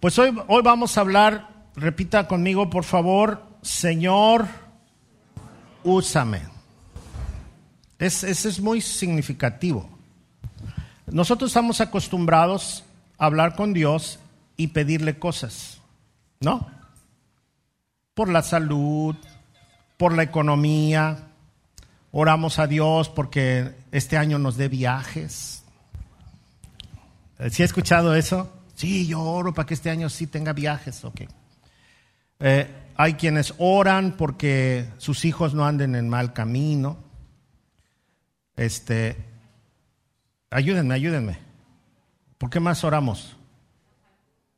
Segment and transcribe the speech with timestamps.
[0.00, 4.46] Pues hoy, hoy vamos a hablar, repita conmigo por favor, Señor,
[5.82, 6.42] úsame.
[7.98, 9.90] Es, ese es muy significativo.
[11.06, 12.84] Nosotros estamos acostumbrados
[13.18, 14.20] a hablar con Dios
[14.56, 15.80] y pedirle cosas,
[16.38, 16.70] ¿no?
[18.14, 19.16] Por la salud,
[19.96, 21.26] por la economía,
[22.12, 25.64] oramos a Dios porque este año nos dé viajes.
[27.50, 28.57] ¿Sí ha escuchado eso?
[28.78, 31.22] Sí, yo oro para que este año sí tenga viajes, ok.
[32.38, 36.96] Eh, hay quienes oran porque sus hijos no anden en mal camino.
[38.54, 39.16] Este,
[40.48, 41.40] ayúdenme, ayúdenme.
[42.38, 43.36] ¿Por qué más oramos?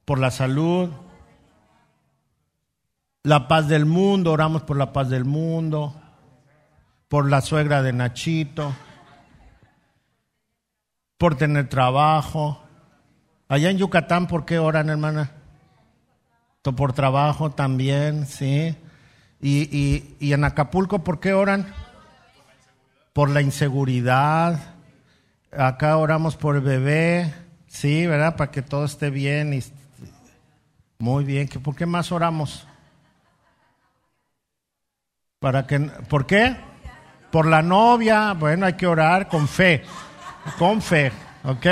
[0.04, 0.90] Por la salud,
[3.22, 5.98] la paz del mundo, oramos por la paz del mundo,
[7.08, 8.74] por la suegra de Nachito,
[11.16, 12.64] por tener trabajo.
[13.50, 15.32] Allá en Yucatán, ¿por qué oran, hermana?
[16.62, 18.76] Por trabajo también, sí.
[19.40, 21.66] Y, y en Acapulco, ¿por qué oran?
[23.12, 24.76] Por la inseguridad.
[25.50, 27.34] Acá oramos por el bebé,
[27.66, 28.36] sí, ¿verdad?
[28.36, 29.52] Para que todo esté bien.
[29.52, 29.64] Y...
[31.00, 32.68] Muy bien, ¿por qué más oramos?
[35.40, 36.56] Para que, ¿Por qué?
[37.32, 38.32] Por la novia.
[38.34, 39.82] Bueno, hay que orar con fe.
[40.56, 41.10] Con fe,
[41.42, 41.66] ¿ok?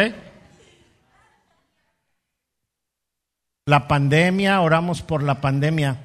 [3.69, 5.99] La pandemia, oramos por la pandemia.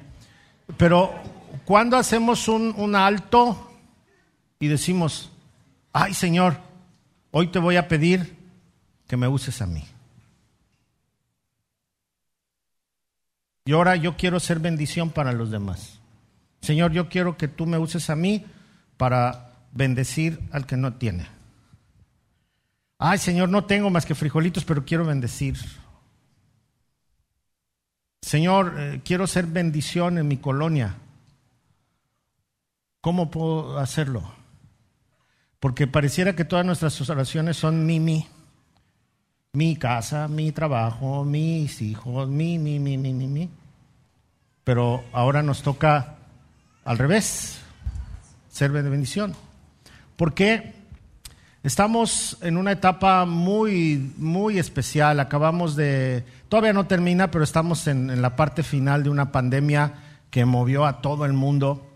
[0.76, 1.14] Pero
[1.64, 3.72] cuando hacemos un, alto
[4.60, 5.32] y decimos,
[5.90, 6.58] ay Señor,
[7.30, 8.36] hoy te voy a pedir
[9.08, 9.82] que me uses a mí.
[13.64, 16.00] Y ahora yo quiero ser bendición para los demás.
[16.60, 18.44] Señor, yo quiero que tú me uses a mí
[18.98, 21.28] para bendecir al que no tiene.
[22.98, 25.56] Ay, Señor, no tengo más que frijolitos, pero quiero bendecir.
[28.24, 30.94] Señor, eh, quiero ser bendición en mi colonia.
[33.02, 34.22] ¿Cómo puedo hacerlo?
[35.60, 38.26] Porque pareciera que todas nuestras oraciones son mi, mi.
[39.52, 43.50] Mi casa, mi trabajo, mis hijos, mi, mi, mi, mi, mi, mi.
[44.64, 46.16] Pero ahora nos toca
[46.86, 47.60] al revés,
[48.48, 49.34] ser de bendición.
[50.16, 50.72] Porque
[51.62, 55.20] estamos en una etapa muy, muy especial.
[55.20, 59.94] Acabamos de, todavía no termina, pero estamos en, la parte final de una pandemia
[60.30, 61.90] que movió a todo el mundo.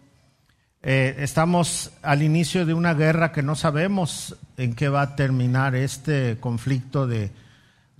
[0.82, 5.76] Eh, estamos al inicio de una guerra que no sabemos en qué va a terminar
[5.76, 7.30] este conflicto de,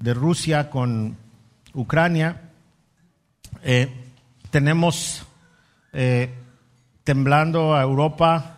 [0.01, 1.17] Rusia con
[1.75, 2.51] Ucrania.
[3.63, 3.95] Eh,
[4.51, 5.25] tenemos
[5.93, 6.35] eh,
[7.05, 8.57] temblando a Europa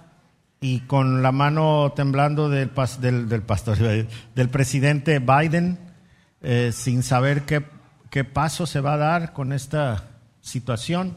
[0.59, 2.71] y con la mano temblando del,
[3.29, 3.77] del, pastor,
[4.35, 5.79] del presidente Biden,
[6.73, 7.63] sin saber qué,
[8.11, 10.05] qué paso se va a dar con esta
[10.41, 11.17] situación.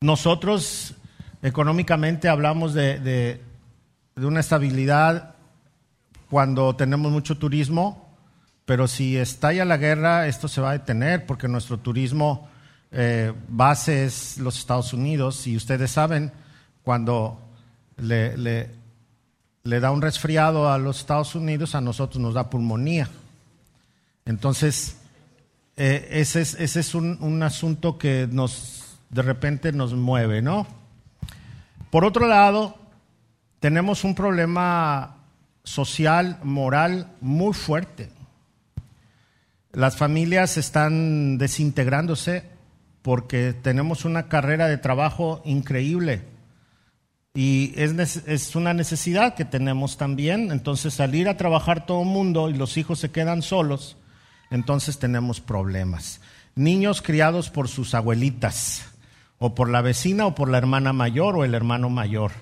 [0.00, 0.94] Nosotros
[1.42, 3.40] económicamente hablamos de, de,
[4.16, 5.34] una estabilidad
[6.28, 8.16] cuando tenemos mucho turismo,
[8.64, 12.48] pero si estalla la guerra, esto se va a detener porque nuestro turismo
[12.90, 16.32] eh, base es los Estados Unidos y ustedes saben,
[16.82, 17.40] cuando
[17.96, 23.08] le, le, da un resfriado a los Estados Unidos, a nosotros nos da pulmonía.
[24.24, 24.96] Entonces,
[25.76, 30.66] eh, ese es, ese es un, un, asunto que nos, de repente nos mueve, ¿no?
[31.90, 32.78] Por otro lado,
[33.60, 35.16] tenemos un problema
[35.62, 38.10] social, moral muy fuerte.
[39.72, 42.44] Las familias están desintegrándose
[43.02, 46.22] porque tenemos una carrera de trabajo increíble
[47.34, 50.52] y es, es, una necesidad que tenemos también.
[50.52, 53.96] Entonces, salir a trabajar todo el mundo y los hijos se quedan solos,
[54.50, 56.20] entonces tenemos problemas.
[56.54, 58.86] Niños criados por sus abuelitas,
[59.38, 62.32] o por la vecina, o por la hermana mayor, o el hermano mayor.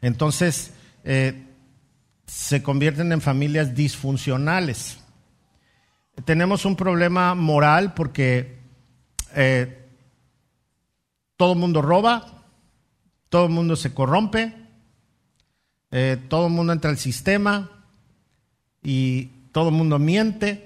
[0.00, 0.72] Entonces,
[1.04, 1.46] eh,
[2.26, 4.98] se convierten en familias disfuncionales.
[6.24, 8.58] Tenemos un problema moral porque
[9.34, 9.86] eh,
[11.36, 12.44] todo el mundo roba,
[13.28, 14.54] todo el mundo se corrompe,
[15.90, 17.70] eh, todo el mundo entra al sistema
[18.82, 20.65] y todo el mundo miente,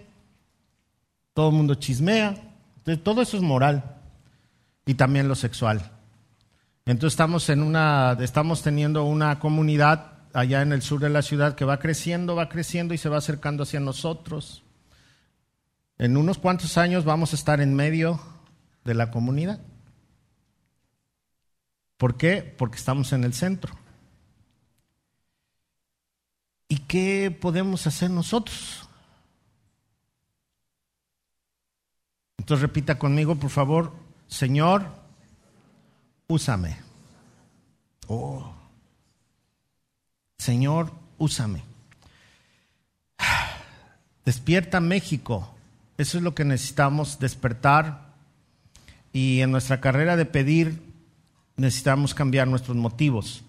[1.35, 2.35] todo el mundo chismea.
[2.79, 3.97] Entonces, todo eso es moral
[4.87, 5.91] y también lo sexual.
[6.91, 11.55] Entonces estamos en una, estamos teniendo una comunidad allá en el sur de la ciudad
[11.55, 14.65] que va creciendo, va creciendo y se va acercando hacia nosotros.
[15.99, 18.21] En unos cuantos años vamos a estar en medio
[18.85, 19.61] de la comunidad.
[21.97, 22.43] ¿Por qué?
[22.43, 23.79] Porque estamos en el centro.
[26.67, 28.89] ¿Y qué podemos hacer nosotros?
[32.57, 33.93] Repita conmigo, por favor,
[34.29, 34.87] Señor,
[36.27, 36.79] úsame.
[38.07, 38.53] Oh.
[40.39, 41.63] Señor, úsame.
[44.25, 45.55] Despierta México.
[45.99, 48.11] Eso es lo que necesitamos, despertar.
[49.13, 50.83] Y en nuestra carrera de pedir
[51.57, 53.43] necesitamos cambiar nuestros motivos.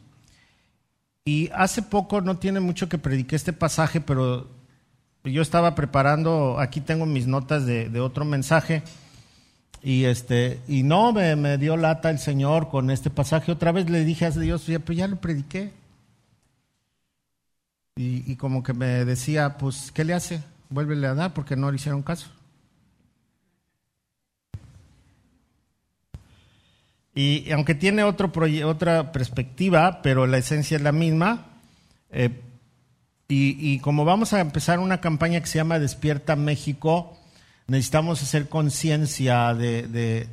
[1.23, 4.49] Y hace poco, no tiene mucho que prediqué este pasaje, pero
[5.23, 8.83] yo estaba preparando, aquí tengo mis notas de, otro mensaje,
[9.83, 13.51] y, este, y no me, me, dio lata el Señor con este pasaje.
[13.51, 15.71] Otra vez le dije a Dios, ya, pues ya lo prediqué.
[17.95, 20.43] Y, y, como que me decía, pues, ¿qué le hace?
[20.69, 22.27] Vuélvele a dar porque no le hicieron caso.
[27.13, 28.31] Y, aunque tiene otro
[28.65, 31.47] otra perspectiva, pero la esencia es la misma,
[32.09, 32.29] eh,
[33.33, 37.17] y, como vamos a empezar una campaña que se llama Despierta México,
[37.67, 40.27] necesitamos hacer conciencia de,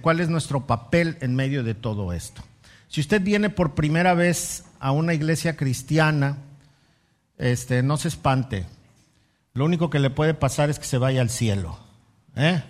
[0.00, 2.42] cuál es nuestro papel en medio de todo esto.
[2.88, 6.38] Si usted viene por primera vez a una iglesia cristiana,
[7.36, 8.64] este, no se espante.
[9.52, 11.78] Lo único que le puede pasar es que se vaya al cielo.
[12.34, 12.62] ¿eh?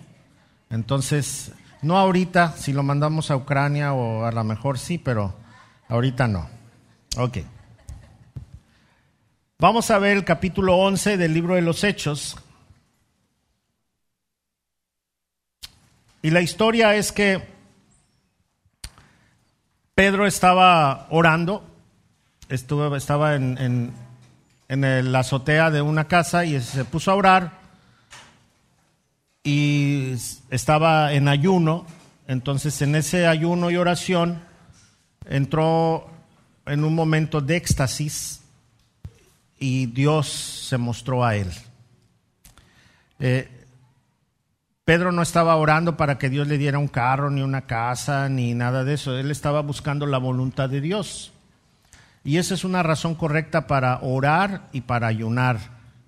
[0.69, 5.33] Entonces, no ahorita, si lo mandamos a Ucrania o a lo mejor sí, pero
[5.87, 6.49] ahorita no.
[7.17, 7.37] Ok.
[9.59, 12.35] Vamos a ver el capítulo 11 del libro de los Hechos.
[16.21, 17.41] Y la historia es que
[19.95, 21.63] Pedro estaba orando,
[22.49, 23.93] estuvo, estaba en, en,
[24.67, 27.51] en la azotea de una casa y se puso a orar
[29.43, 30.13] y
[30.49, 31.85] estaba en ayuno,
[32.27, 34.41] entonces en ese ayuno y oración
[35.25, 36.09] entró
[36.65, 38.42] en un momento de éxtasis
[39.63, 41.49] y Dios se mostró a él.
[43.19, 43.49] Eh,
[44.83, 48.53] Pedro no estaba orando para que Dios le diera un carro, ni una casa, ni
[48.53, 49.17] nada de eso.
[49.17, 51.31] Él estaba buscando la voluntad de Dios.
[52.25, 55.59] Y esa es una razón correcta para orar y para ayunar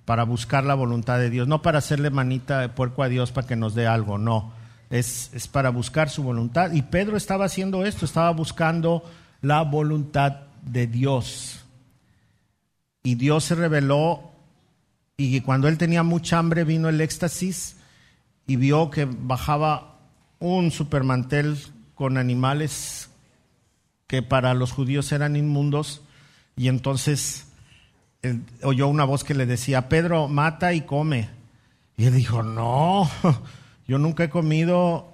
[0.04, 3.48] para buscar la voluntad de Dios, no para hacerle manita de puerco a Dios para
[3.48, 4.54] que nos dé algo, no,
[4.92, 6.74] es, es para buscar su voluntad.
[6.74, 9.04] Y Pedro estaba haciendo esto, estaba buscando
[9.42, 11.65] la voluntad de Dios.
[13.06, 14.32] Y Dios se reveló
[15.16, 17.78] y cuando él tenía mucha hambre vino el éxtasis
[18.48, 20.00] y vio que bajaba
[20.40, 21.56] un supermantel
[21.94, 23.12] con animales
[24.08, 26.02] que para los judíos eran inmundos
[26.58, 27.46] y entonces
[28.64, 31.30] oyó una voz que le decía, Pedro, mata y come.
[31.98, 33.08] Y él dijo, no,
[33.88, 35.14] yo nunca he comido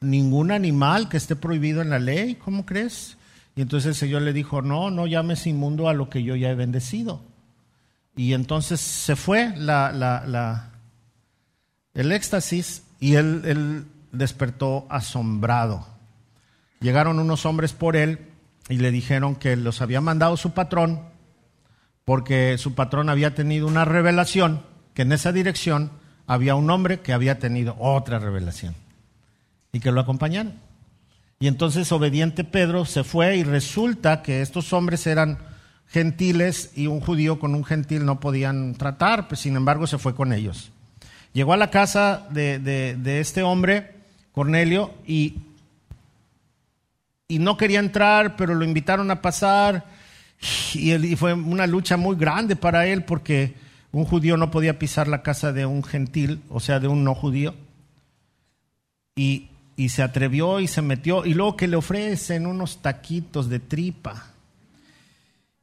[0.00, 3.16] ningún animal que esté prohibido en la ley, ¿cómo crees?
[3.56, 6.50] Y entonces el Señor le dijo, no, no llames inmundo a lo que yo ya
[6.50, 7.22] he bendecido.
[8.16, 10.70] Y entonces se fue la, la,
[11.94, 15.86] el éxtasis y él, él despertó asombrado.
[16.80, 18.30] Llegaron unos hombres por él
[18.68, 21.00] y le dijeron que los había mandado su patrón
[22.04, 24.62] porque su patrón había tenido una revelación,
[24.92, 25.90] que en esa dirección
[26.26, 28.74] había un hombre que había tenido otra revelación
[29.72, 30.54] y que lo acompañaron.
[31.40, 35.38] Y entonces obediente Pedro se fue y resulta que estos hombres eran
[35.88, 40.14] gentiles y un judío con un gentil no podían tratar, pues sin embargo se fue
[40.14, 40.70] con ellos.
[41.32, 43.92] Llegó a la casa de, este hombre,
[44.32, 45.38] Cornelio, y,
[47.28, 49.84] y no quería entrar, pero lo invitaron a pasar
[50.74, 53.54] y, fue una lucha muy grande para él porque
[53.92, 57.14] un judío no podía pisar la casa de un gentil, o sea, de un no
[57.14, 57.54] judío.
[59.16, 61.24] Y, y se atrevió y se metió.
[61.24, 64.26] Y luego que le ofrecen unos taquitos de tripa.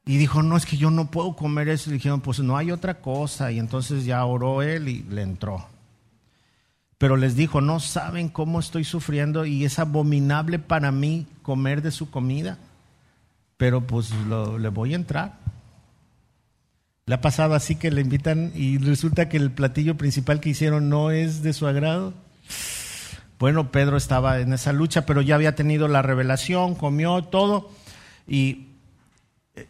[0.06, 1.90] Y dijo, no, es que yo no puedo comer eso.
[1.90, 3.52] Le dijeron, pues no hay otra cosa.
[3.52, 5.68] Y entonces ya oró él y le entró.
[6.98, 11.92] Pero les dijo, no saben cómo estoy sufriendo y es abominable para mí comer de
[11.92, 12.58] su comida
[13.62, 14.10] pero pues
[14.60, 15.38] le voy a entrar.
[17.06, 20.90] Le ha pasado así que le invitan y resulta que el platillo principal que hicieron
[20.90, 22.16] no es de su agrado.
[23.42, 27.72] Bueno, Pedro estaba en esa lucha, pero ya había tenido la revelación, comió todo
[28.28, 28.68] y
[29.56, 29.68] eh,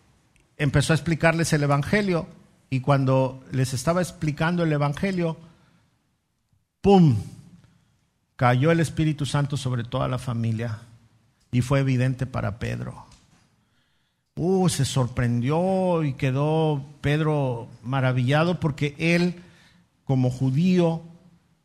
[0.58, 2.28] empezó a explicarles el Evangelio.
[2.70, 5.38] Y cuando les estaba explicando el Evangelio,
[6.82, 7.16] ¡pum!
[8.36, 10.80] Cayó el Espíritu Santo sobre toda la familia
[11.50, 13.06] y fue evidente para Pedro.
[14.36, 19.42] Uh, se sorprendió y quedó Pedro maravillado porque él,
[20.04, 21.04] como judío,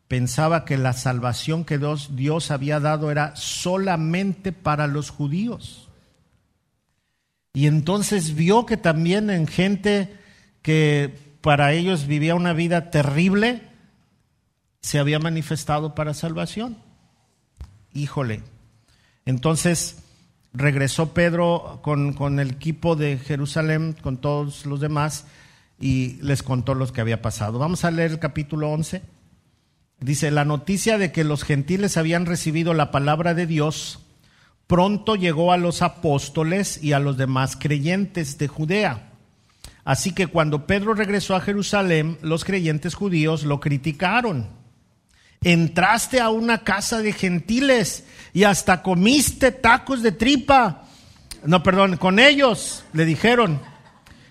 [0.09, 5.89] pensaba que la salvación que Dios, había dado era solamente para los judíos.
[7.53, 10.17] Y entonces vio que también en gente
[10.63, 13.63] que para ellos vivía una vida terrible,
[14.81, 16.77] se había manifestado para salvación.
[17.93, 18.43] Híjole.
[19.25, 20.03] Entonces
[20.53, 25.27] regresó Pedro con, con, el equipo de Jerusalén, con todos los demás,
[25.81, 27.59] y les contó lo que había pasado.
[27.59, 29.16] Vamos a leer el capítulo 11.
[30.01, 34.01] Dice, la noticia de que los gentiles habían recibido la palabra de Dios
[34.67, 39.13] pronto llegó a los apóstoles y a los demás creyentes de Judea.
[39.85, 44.49] Así que cuando Pedro regresó a Jerusalén, los creyentes judíos lo criticaron.
[45.43, 50.89] Entraste a una casa de gentiles y hasta comiste tacos de tripa.
[51.45, 53.63] No, perdón, con ellos le dijeron.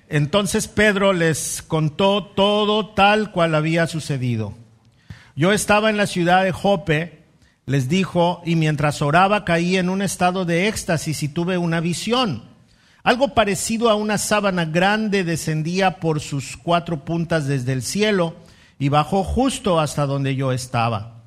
[0.10, 4.65] Entonces Pedro les contó todo tal cual había sucedido.
[5.38, 7.26] Yo estaba en la ciudad de Jope,
[7.66, 12.44] les dijo, y mientras oraba caí en un estado de éxtasis y tuve una visión.
[13.04, 18.38] Algo parecido a una sábana grande descendía por sus cuatro puntas desde el cielo
[18.80, 21.24] y bajó justo hasta donde yo estaba.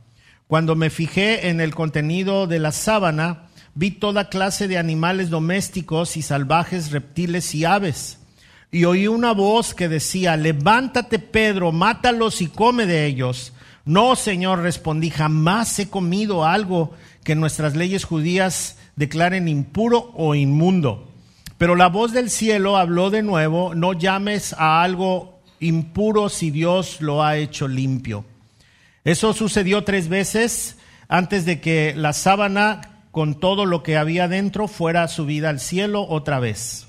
[0.47, 6.17] Cuando me fijé en el contenido de la sábana, vi toda clase de animales domésticos
[6.17, 8.21] y salvajes, reptiles y aves.
[8.71, 13.53] Y oí una voz que decía, levántate Pedro, mátalos y come de ellos.
[13.85, 16.93] No, Señor, respondí, jamás he comido algo
[17.25, 21.09] que nuestras leyes judías declaren impuro o inmundo.
[21.57, 27.01] Pero la voz del cielo habló de nuevo, no llames a algo impuro si Dios
[27.01, 28.25] lo ha hecho limpio.
[29.05, 30.77] Eso sucedió tres veces
[31.09, 36.07] antes de que la sábana con todo lo que había dentro fuera subida al cielo
[36.09, 36.88] otra vez.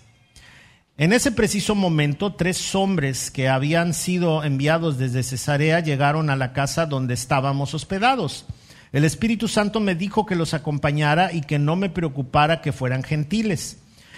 [1.00, 6.52] En ese preciso momento, tres hombres que habían sido enviados desde Cesarea llegaron a la
[6.52, 8.46] casa donde estábamos hospedados.
[8.92, 13.04] El Espíritu Santo me dijo que los acompañara y que no me preocupara que fueran
[13.04, 13.78] gentiles.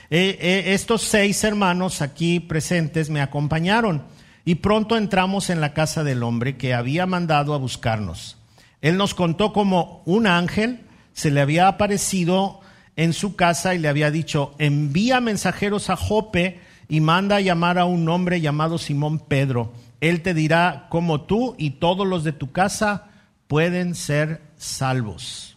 [0.09, 4.01] Eh, eh, estos seis hermanos aquí presentes me acompañaron
[4.43, 8.37] y pronto entramos en la casa del hombre que había mandado a buscarnos.
[8.81, 10.79] Él nos contó cómo un ángel
[11.13, 12.59] se le había aparecido
[12.95, 17.79] en su casa y le había dicho, envía mensajeros a Jope y manda a llamar
[17.79, 19.71] a un hombre llamado Simón Pedro.
[20.01, 23.07] Él te dirá cómo tú y todos los de tu casa
[23.47, 25.55] pueden ser salvos.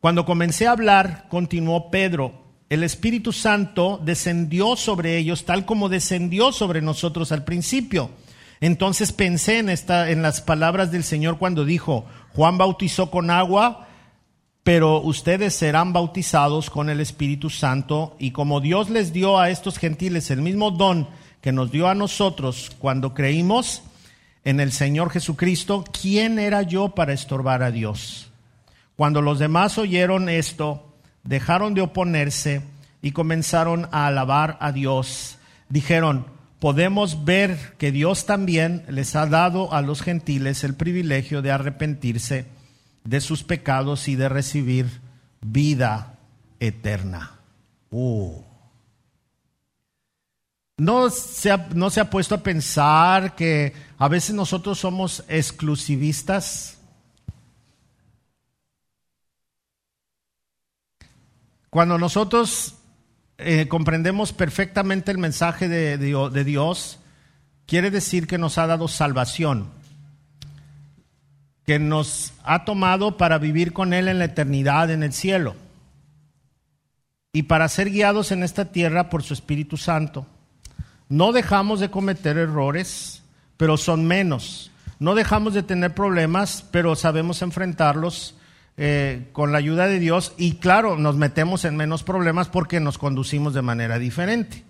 [0.00, 6.50] Cuando comencé a hablar, continuó Pedro, el Espíritu Santo descendió sobre ellos tal como descendió
[6.50, 8.10] sobre nosotros al principio.
[8.60, 12.04] Entonces pensé en, esta, en las palabras del Señor cuando dijo,
[12.34, 13.86] Juan bautizó con agua,
[14.64, 19.78] pero ustedes serán bautizados con el Espíritu Santo y como Dios les dio a estos
[19.78, 21.06] gentiles el mismo don
[21.42, 23.82] que nos dio a nosotros cuando creímos
[24.42, 28.30] en el Señor Jesucristo, ¿quién era yo para estorbar a Dios?
[28.96, 30.94] Cuando los demás oyeron esto,
[31.24, 32.62] dejaron de oponerse
[33.02, 35.36] y comenzaron a alabar a Dios.
[35.68, 36.26] Dijeron,
[36.58, 42.46] podemos ver que Dios también les ha dado a los gentiles el privilegio de arrepentirse
[43.04, 45.00] de sus pecados y de recibir
[45.40, 46.18] vida
[46.58, 47.38] eterna.
[47.90, 48.42] Uh.
[50.78, 56.78] ¿No, se ha, ¿No se ha puesto a pensar que a veces nosotros somos exclusivistas?
[61.70, 62.74] Cuando nosotros
[63.38, 66.98] eh, comprendemos perfectamente el mensaje de, de Dios,
[67.66, 69.83] quiere decir que nos ha dado salvación
[71.66, 75.56] que nos ha tomado para vivir con Él en la eternidad, en el cielo,
[77.32, 80.26] y para ser guiados en esta tierra por su Espíritu Santo.
[81.08, 83.22] No dejamos de cometer errores,
[83.56, 84.70] pero son menos.
[84.98, 88.36] No dejamos de tener problemas, pero sabemos enfrentarlos
[88.76, 92.98] eh, con la ayuda de Dios y claro, nos metemos en menos problemas porque nos
[92.98, 94.64] conducimos de manera diferente.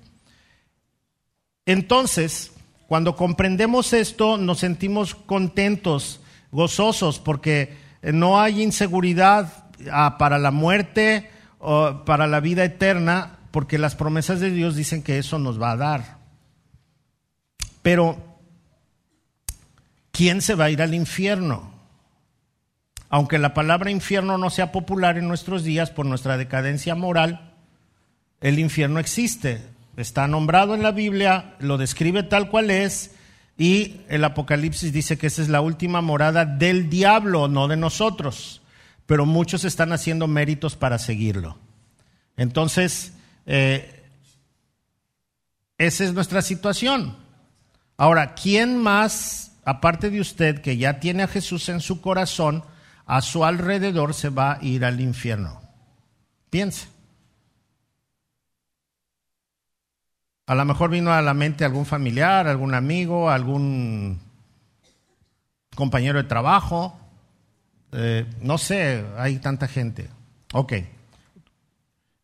[1.67, 2.53] Entonces,
[2.87, 6.21] cuando comprendemos esto, nos sentimos contentos
[6.55, 13.77] gozosos porque no hay inseguridad ah, para la muerte o para la vida eterna, porque
[13.77, 16.19] las promesas de Dios dicen que eso nos va a dar.
[17.83, 18.17] Pero,
[20.13, 21.73] ¿quién se va a ir al infierno?
[23.09, 27.55] Aunque la palabra infierno no sea popular en nuestros días por nuestra decadencia moral,
[28.41, 29.63] el infierno existe.
[29.97, 33.14] Está nombrado en la Biblia, lo describe tal cual es,
[33.57, 38.63] y el Apocalipsis dice que esa es la última morada del diablo, no de nosotros.
[39.07, 41.59] Pero muchos están haciendo méritos para seguirlo.
[42.37, 43.13] Entonces,
[43.47, 44.03] eh,
[45.79, 47.17] esa es nuestra situación.
[47.97, 52.65] Ahora, ¿quién más, aparte de usted, que ya tiene a Jesús en su corazón,
[53.07, 55.61] a su alrededor se va a ir al infierno?
[56.51, 56.94] Piense.
[60.47, 64.21] A lo mejor vino a la mente algún familiar, algún amigo, algún
[65.75, 66.99] compañero de trabajo,
[67.93, 70.11] eh, no sé, hay tanta gente.
[70.53, 70.73] Ok.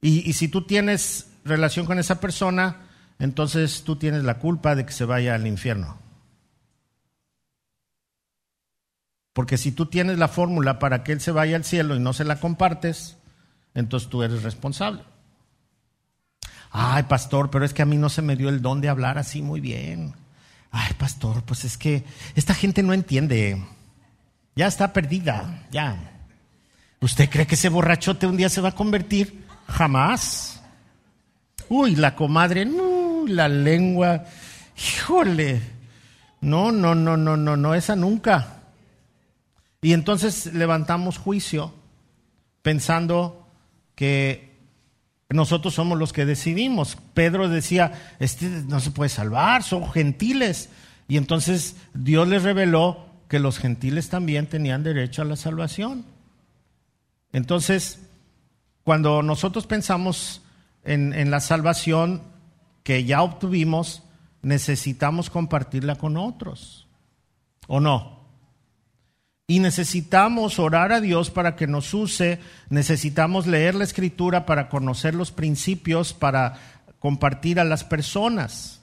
[0.02, 4.84] Y, y si tú tienes relación con esa persona, entonces tú tienes la culpa de
[4.84, 5.98] que se vaya al infierno.
[9.32, 12.12] Porque si tú tienes la fórmula para que él se vaya al cielo y no
[12.12, 13.16] se la compartes,
[13.74, 15.02] entonces tú eres responsable.
[16.70, 19.18] Ay, pastor, pero es que a mí no se me dio el don de hablar
[19.18, 20.14] así muy bien.
[20.70, 22.04] Ay, pastor, pues es que
[22.36, 23.60] esta gente no entiende.
[24.54, 26.22] Ya está perdida, ya.
[27.00, 29.44] ¿Usted cree que ese borrachote un día se va a convertir?
[29.66, 30.60] Jamás.
[31.68, 34.24] Uy, la comadre, no, la lengua.
[34.76, 35.60] Híjole.
[36.40, 38.62] No, no, no, no, no, no, esa nunca.
[39.82, 41.74] Y entonces levantamos juicio
[42.62, 43.48] pensando
[43.94, 44.49] que
[45.30, 46.98] nosotros somos los que decidimos.
[47.14, 50.68] Pedro decía, este no se puede salvar, son gentiles.
[51.08, 56.04] Y entonces Dios les reveló que los gentiles también tenían derecho a la salvación.
[57.32, 58.00] Entonces,
[58.82, 60.42] cuando nosotros pensamos
[60.82, 62.22] en, en la salvación
[62.82, 64.02] que ya obtuvimos,
[64.42, 66.88] necesitamos compartirla con otros.
[67.68, 68.19] ¿O no?
[69.50, 72.38] Y necesitamos orar a Dios para que nos use,
[72.68, 76.54] necesitamos leer la escritura para conocer los principios, para
[77.00, 78.80] compartir a las personas.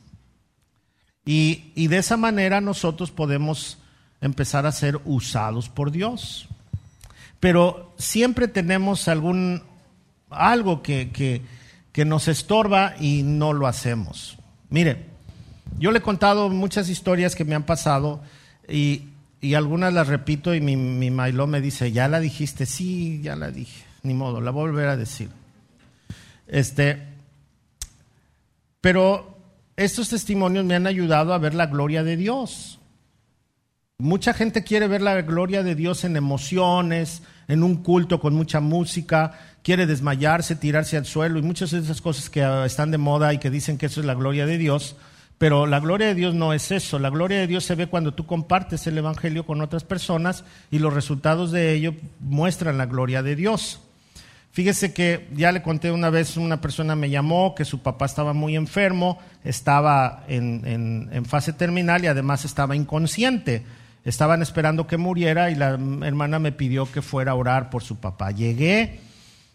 [1.25, 3.77] Y, y de esa manera nosotros podemos
[4.19, 6.49] empezar a ser usados por Dios.
[7.39, 9.63] Pero siempre tenemos algún
[10.29, 11.43] algo que, que,
[11.93, 14.37] que nos estorba y no lo hacemos.
[14.69, 15.05] Mire,
[15.79, 18.21] yo le he contado muchas historias que me han pasado
[18.67, 19.03] y
[19.41, 22.65] y algunas las repito y mi, mi Mailó me dice, ¿ya la dijiste?
[22.65, 23.85] Sí, ya la dije.
[24.03, 25.29] Ni modo, la voy a volver a decir.
[26.47, 27.03] Este,
[28.81, 29.37] pero
[29.75, 32.79] estos testimonios me han ayudado a ver la gloria de Dios.
[33.99, 38.59] Mucha gente quiere ver la gloria de Dios en emociones, en un culto con mucha
[38.59, 43.33] música, quiere desmayarse, tirarse al suelo y muchas de esas cosas que están de moda
[43.33, 44.95] y que dicen que eso es la gloria de Dios.
[45.37, 46.97] Pero la gloria de Dios no es eso.
[46.97, 50.79] La gloria de Dios se ve cuando tú compartes el Evangelio con otras personas y
[50.79, 53.81] los resultados de ello muestran la gloria de Dios.
[54.51, 58.33] Fíjese que ya le conté una vez, una persona me llamó que su papá estaba
[58.33, 63.63] muy enfermo, estaba en, en fase terminal y además estaba inconsciente.
[64.03, 67.97] Estaban esperando que muriera y la hermana me pidió que fuera a orar por su
[67.97, 68.31] papá.
[68.31, 69.01] Llegué,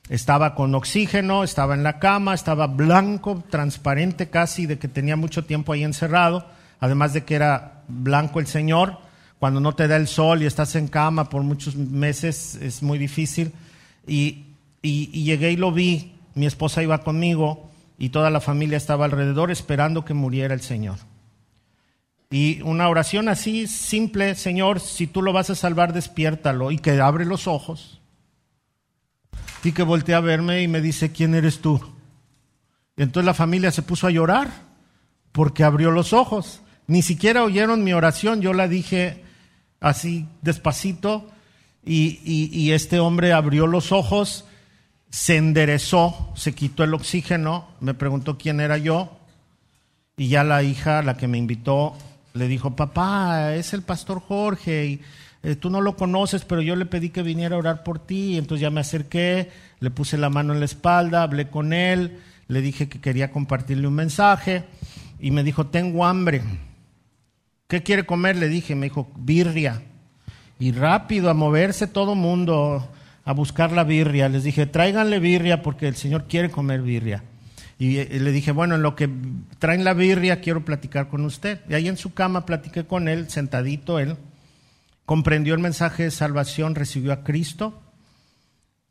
[0.09, 5.45] estaba con oxígeno, estaba en la cama, estaba blanco, transparente casi, de que tenía mucho
[5.45, 6.47] tiempo ahí encerrado,
[6.81, 8.99] además de que era blanco el Señor.
[9.39, 12.99] Cuando no te da el sol y estás en cama por muchos meses es muy
[12.99, 13.53] difícil.
[14.07, 14.45] Y,
[14.83, 19.51] y llegué y lo vi, mi esposa iba conmigo y toda la familia estaba alrededor
[19.51, 20.99] esperando que muriera el Señor.
[22.31, 27.01] Y una oración así simple, Señor, si tú lo vas a salvar, despiértalo y que
[27.01, 28.02] abre los ojos
[29.65, 31.81] y que voltea a verme y me dice, ¿quién eres tú?
[32.97, 34.51] Y entonces la familia se puso a llorar
[35.31, 36.63] porque abrió los ojos.
[36.87, 39.23] Ni siquiera oyeron mi oración, yo la dije
[39.81, 41.31] así despacito
[41.85, 44.45] y, y este hombre abrió los ojos,
[45.11, 49.19] se enderezó, se quitó el oxígeno, me preguntó quién era yo
[50.17, 51.97] y ya la hija, la que me invitó,
[52.35, 55.01] le dijo, papá, es el pastor Jorge y
[55.43, 58.35] eh, tú no lo conoces, pero yo le pedí que viniera a orar por ti,
[58.35, 59.51] y entonces ya me acerqué,
[59.81, 63.89] le puse la mano en la espalda, hablé con él, le dije que quería compartirle
[63.89, 64.65] un mensaje,
[65.19, 66.43] y me dijo, tengo hambre.
[67.67, 68.37] ¿Qué quiere comer?
[68.37, 69.83] Le dije, me dijo, birria.
[70.59, 72.89] Y rápido, a moverse todo mundo
[73.25, 74.29] a buscar la birria.
[74.29, 77.25] Les dije, tráiganle birria porque el Señor quiere comer birria.
[77.79, 79.09] Y eh, le dije, bueno, en lo que
[79.59, 81.61] traen la birria quiero platicar con usted.
[81.69, 84.17] Y ahí en su cama platiqué con él, sentadito él
[85.13, 87.83] comprendió el mensaje de salvación, recibió a Cristo,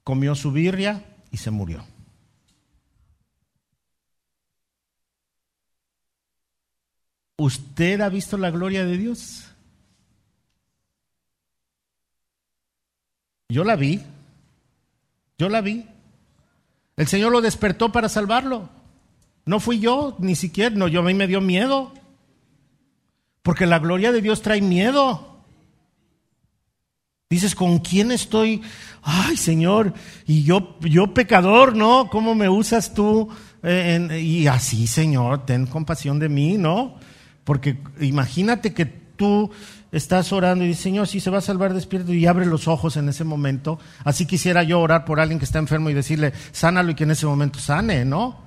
[0.03, 1.83] comió su birria y se murió.
[7.37, 9.47] ¿Usted ha visto la gloria de Dios?
[13.49, 14.03] Yo la vi.
[15.39, 15.87] Yo la vi.
[16.97, 18.69] El Señor lo despertó para salvarlo.
[19.47, 21.91] No fui yo, ni siquiera, no, yo a mí me dio miedo.
[23.41, 25.30] Porque la gloria de Dios trae miedo.
[27.31, 28.61] Dices, ¿con quién estoy?
[29.01, 29.93] Ay, Señor,
[30.27, 32.09] y yo, yo pecador, ¿no?
[32.11, 33.29] ¿Cómo me usas tú?
[33.63, 36.97] Eh, y así, Señor, ten compasión de mí, ¿no?
[37.45, 39.49] Porque imagínate que tú
[39.93, 42.97] estás orando y dices, Señor, si se va a salvar, despierto y abre los ojos
[42.97, 43.79] en ese momento.
[44.03, 47.11] Así quisiera yo orar por alguien que está enfermo y decirle, sánalo y que en
[47.11, 48.41] ese momento sane, ¿no?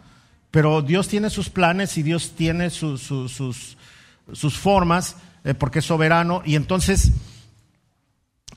[0.51, 6.43] Pero Dios tiene sus planes y Dios tiene sus, sus, formas, eh, porque es soberano,
[6.45, 7.13] y entonces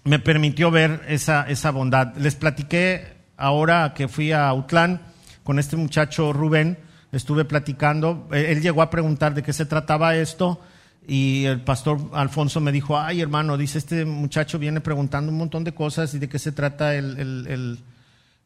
[0.08, 2.16] me permitió ver esa, esa bondad.
[2.16, 5.02] Les platiqué ahora que fui a Autlán
[5.44, 6.78] con este muchacho Rubén,
[7.12, 10.62] estuve platicando, él llegó a preguntar de qué se trataba esto
[11.08, 15.66] y el pastor Alfonso me dijo, ay hermano, dice este muchacho viene preguntando un montón
[15.66, 17.78] de cosas y de qué se trata el,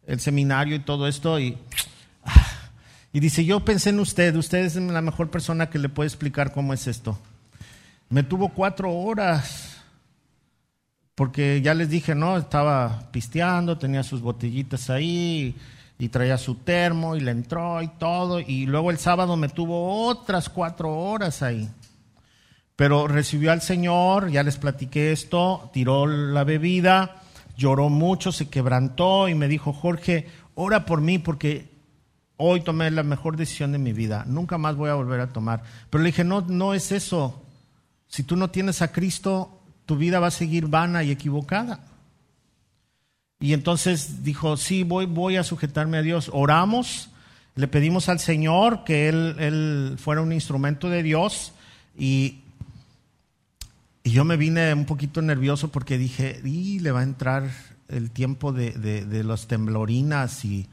[0.05, 1.57] el, seminario y todo esto y,
[3.13, 6.53] y dice, yo pensé en usted, usted es la mejor persona que le puede explicar
[6.53, 7.19] cómo es esto.
[8.09, 9.70] Me tuvo cuatro horas
[11.21, 15.55] porque ya les dije, no, estaba pisteando, tenía sus botellitas ahí
[15.99, 18.39] y traía su termo y le entró y todo.
[18.39, 21.69] Y luego el sábado me tuvo otras cuatro horas ahí.
[22.75, 27.21] Pero recibió al Señor, ya les platiqué esto, tiró la bebida,
[27.55, 31.69] lloró mucho, se quebrantó y me dijo, Jorge, ora por mí porque
[32.37, 35.61] hoy tomé la mejor decisión de mi vida, nunca más voy a volver a tomar.
[35.91, 37.43] Pero le dije, no, no es eso.
[38.07, 39.60] Si tú no tienes a Cristo,
[39.91, 41.81] tu vida va a seguir vana y equivocada.
[43.41, 46.29] Y entonces dijo, sí, voy, voy a sujetarme a Dios.
[46.31, 47.09] Oramos,
[47.55, 51.51] le pedimos al Señor que Él, él fuera un instrumento de Dios
[51.99, 52.39] y,
[54.05, 57.51] y, yo me vine un poquito nervioso porque dije, y le va a entrar
[57.89, 60.69] el tiempo de, de, los temblorinas y,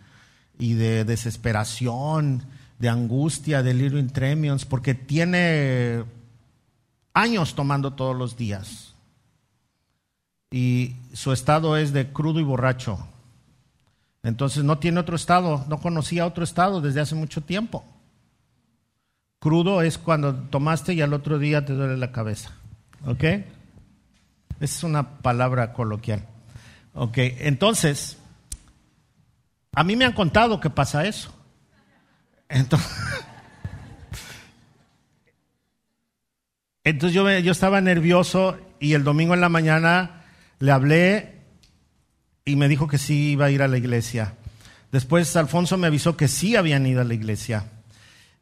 [0.61, 2.44] y, de desesperación,
[2.78, 6.04] de angustia, de delirio tremions, porque tiene
[7.14, 8.88] años tomando todos los días
[10.50, 12.98] y su estado es de crudo y borracho.
[14.22, 17.84] Entonces no tiene otro estado, no conocía otro estado desde hace mucho tiempo.
[19.38, 22.52] Crudo es cuando tomaste y al otro día te duele la cabeza.
[23.06, 23.22] ¿Ok?
[23.24, 23.44] Esa
[24.61, 26.26] es una palabra coloquial.
[26.94, 28.18] Ok, entonces,
[29.72, 31.32] a mí me han contado que pasa eso.
[32.48, 32.90] Entonces,
[36.82, 40.17] entonces yo, yo estaba nervioso y el domingo en la mañana
[40.59, 41.38] le hablé
[42.44, 44.35] y me dijo que sí iba a ir a la iglesia.
[44.90, 47.66] Después Alfonso me avisó que sí habían ido a la iglesia.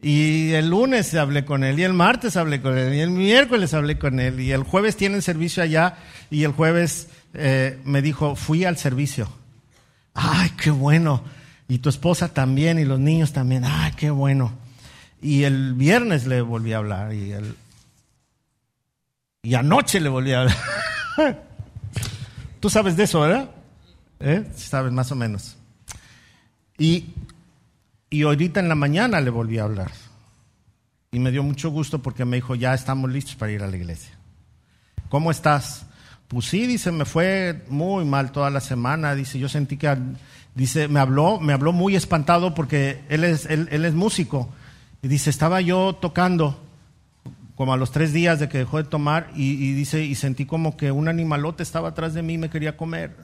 [0.00, 3.72] Y el lunes hablé con él, y el martes hablé con él, y el miércoles
[3.74, 5.96] hablé con él, y el jueves tienen servicio allá,
[6.31, 9.29] y el jueves eh, me dijo, fui al servicio.
[10.14, 11.24] Ay, qué bueno.
[11.68, 13.64] Y tu esposa también, y los niños también.
[13.64, 14.52] Ay, qué bueno.
[15.22, 17.57] Y el viernes le volví a hablar, y, el,
[19.42, 20.57] y anoche le volví a hablar.
[22.66, 23.48] Tú sabes de eso, ¿verdad?
[24.18, 24.44] ¿Eh?
[24.57, 25.57] Sabes más o menos.
[26.76, 27.14] Y,
[28.11, 29.92] y ahorita en la mañana le volví a hablar.
[31.12, 33.76] Y me dio mucho gusto porque me dijo, ya estamos listos para ir a la
[33.76, 34.18] iglesia.
[35.11, 35.87] ¿Cómo estás?
[36.26, 39.14] Pues sí, dice, me fue muy mal toda la semana.
[39.14, 39.96] Dice, yo sentí que,
[40.57, 44.48] dice, me habló, me habló muy espantado porque él es, él, él es músico.
[45.02, 46.65] Y dice, estaba yo tocando
[47.56, 50.76] como a los tres días de que dejó de tomar y, dice, y sentí como
[50.76, 53.16] que un animalote estaba atrás de mí y me quería comer.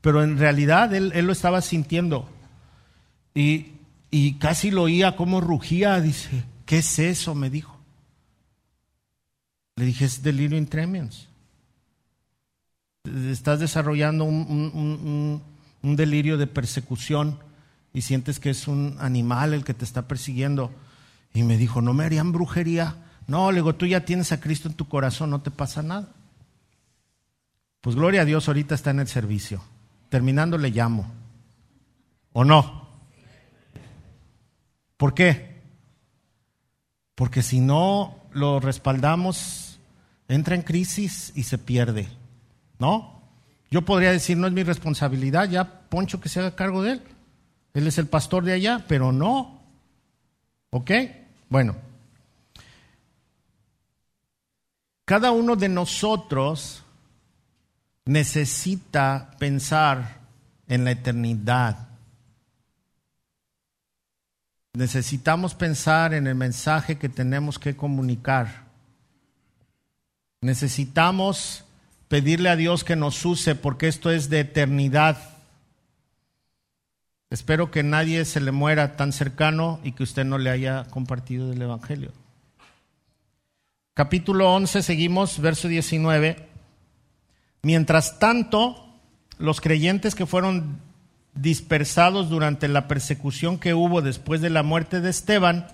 [0.00, 2.30] Pero en realidad él, lo estaba sintiendo.
[3.34, 3.72] Y,
[4.12, 7.34] y, casi lo oía como rugía, dice, ¿qué es eso?
[7.34, 7.76] me dijo.
[9.74, 11.28] Le dije, es delirio in tremens.
[13.04, 15.42] Estás desarrollando un,
[15.82, 17.40] un delirio de persecución
[17.92, 20.70] y sientes que es un animal el que te está persiguiendo.
[21.32, 22.96] Y me dijo, ¿no me harían brujería?
[23.26, 26.08] No, le digo, tú ya tienes a Cristo en tu corazón, no te pasa nada.
[27.80, 29.62] Pues gloria a Dios, ahorita está en el servicio.
[30.08, 31.10] Terminando le llamo.
[32.32, 32.88] ¿O no?
[34.96, 35.62] ¿Por qué?
[37.14, 39.78] Porque si no lo respaldamos,
[40.28, 42.08] entra en crisis y se pierde.
[42.78, 43.22] ¿No?
[43.70, 47.02] Yo podría decir, no es mi responsabilidad, ya Poncho que se haga cargo de él.
[47.72, 49.60] Él es el pastor de allá, pero no.
[50.70, 50.90] ¿Ok?
[51.48, 51.76] Bueno.
[55.04, 56.82] Cada uno de nosotros
[58.06, 60.20] necesita pensar
[60.66, 61.88] en la eternidad.
[64.74, 68.64] Necesitamos pensar en el mensaje que tenemos que comunicar.
[70.40, 71.64] Necesitamos
[72.08, 75.18] pedirle a Dios que nos use porque esto es de eternidad.
[77.30, 81.52] Espero que nadie se le muera tan cercano y que usted no le haya compartido
[81.52, 82.12] el Evangelio.
[83.94, 86.48] Capítulo 11, seguimos, verso 19.
[87.62, 88.92] Mientras tanto,
[89.38, 90.80] los creyentes que fueron
[91.36, 95.68] dispersados durante la persecución que hubo después de la muerte de Esteban,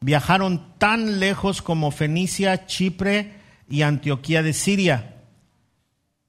[0.00, 3.34] viajaron tan lejos como Fenicia, Chipre
[3.68, 5.14] y Antioquía de Siria.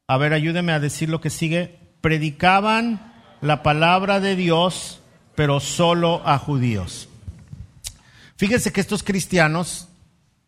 [0.05, 1.79] A ver, ayúdeme a decir lo que sigue.
[2.01, 5.01] Predicaban la palabra de Dios,
[5.33, 7.09] pero solo a judíos.
[8.37, 9.89] Fíjense que estos cristianos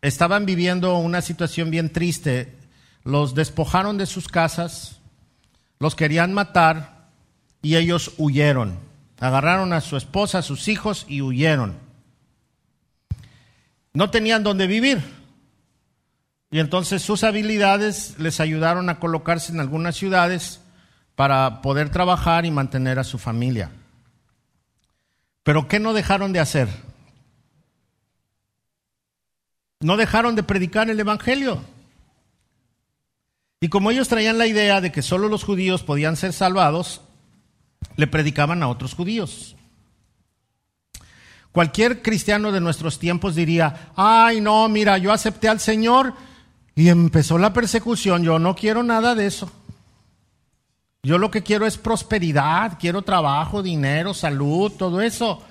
[0.02, 2.56] estaban viviendo una situación bien triste.
[3.04, 5.00] Los despojaron de sus casas,
[5.78, 7.08] los querían matar
[7.62, 8.78] y ellos huyeron.
[9.20, 11.76] Agarraron a su esposa, a sus hijos y huyeron.
[13.92, 15.02] No tenían dónde vivir.
[16.50, 20.60] Y entonces sus habilidades les ayudaron a colocarse en algunas ciudades
[21.14, 23.70] para poder trabajar y mantener a su familia.
[25.42, 26.68] Pero ¿qué no dejaron de hacer?
[29.80, 31.62] No dejaron de predicar el Evangelio.
[33.60, 37.00] Y como ellos traían la idea de que solo los judíos podían ser salvados,
[37.96, 39.56] le predicaban a otros judíos.
[41.52, 46.14] Cualquier cristiano de nuestros tiempos diría, ay no, mira, yo acepté al Señor
[46.76, 49.50] y empezó la persecución, yo no quiero nada de eso.
[51.02, 55.42] Yo lo que quiero es prosperidad, quiero trabajo, dinero, salud, todo eso.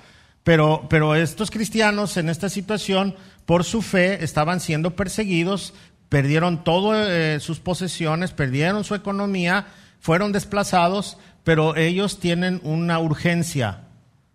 [0.48, 5.74] Pero, pero estos cristianos en esta situación, por su fe, estaban siendo perseguidos,
[6.08, 9.66] perdieron todas eh, sus posesiones, perdieron su economía,
[10.00, 13.88] fueron desplazados, pero ellos tienen una urgencia.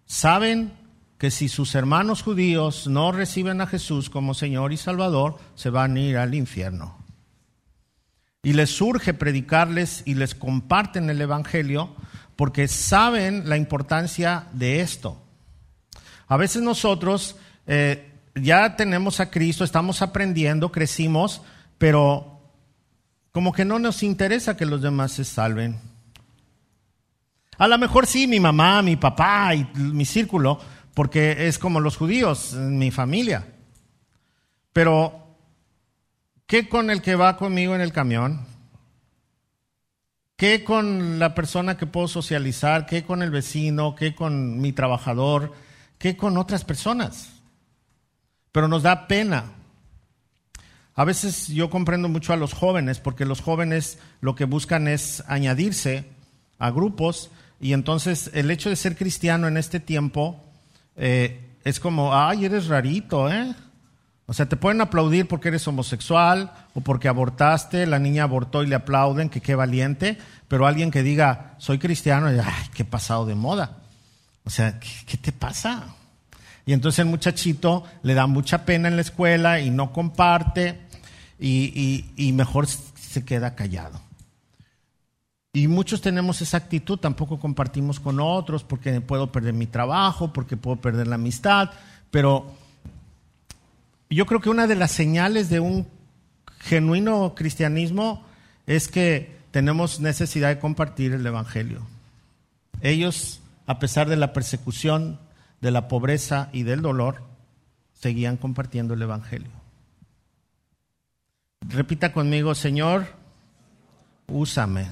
[0.06, 0.74] Saben
[1.18, 5.96] que si sus hermanos judíos no reciben a Jesús como Señor y Salvador, se van
[5.96, 6.96] a ir al infierno
[8.44, 11.96] y les surge predicarles y les comparten el Evangelio
[12.36, 15.23] porque saben la importancia de esto.
[16.34, 17.36] A veces nosotros
[17.68, 21.42] eh, ya tenemos a Cristo, estamos aprendiendo, crecimos,
[21.78, 22.42] pero
[23.32, 25.80] como que no nos interesa que los demás se salven.
[27.58, 30.60] A lo mejor sí, mi mamá, mi papá y mi círculo,
[30.94, 33.46] porque es como los judíos, mi familia.
[34.72, 35.24] Pero
[36.54, 38.46] ¿Qué con el que va conmigo en el camión?
[40.36, 42.86] ¿Qué con la persona que puedo socializar?
[42.86, 43.96] ¿Qué con el vecino?
[43.96, 45.54] ¿Qué con mi trabajador?
[46.04, 47.30] ¿Qué con otras personas?
[48.52, 49.54] Pero nos da pena.
[50.96, 55.24] A veces yo comprendo mucho a los jóvenes porque los jóvenes lo que buscan es
[55.28, 56.04] añadirse
[56.60, 60.44] a grupos y entonces el hecho de ser cristiano en este tiempo
[60.98, 63.56] eh, es como, ay, eres rarito, ¿eh?
[64.26, 68.68] O sea, te pueden aplaudir porque eres homosexual o porque abortaste, la niña abortó y
[68.68, 70.18] le aplauden, que qué valiente,
[70.50, 73.83] pero alguien que diga, soy cristiano, ay, qué pasado de moda.
[74.46, 75.96] O sea, ¿qué, te pasa?
[76.66, 80.80] Y entonces el muchachito le da mucha pena en la escuela y no comparte
[81.40, 84.02] y, mejor se queda callado.
[85.54, 90.58] Y muchos tenemos esa actitud, tampoco compartimos con otros porque puedo perder mi trabajo, porque
[90.58, 91.70] puedo perder la amistad,
[92.10, 92.56] pero
[94.10, 95.88] yo creo que una de las señales de un
[96.60, 98.26] genuino cristianismo
[98.66, 101.86] es que tenemos necesidad de compartir el Evangelio.
[102.82, 105.20] Ellos, a pesar de la persecución,
[105.62, 107.24] de la pobreza y del dolor,
[107.94, 109.52] seguían compartiendo el Evangelio.
[111.62, 113.08] Repita conmigo, Señor,
[114.28, 114.88] úsame.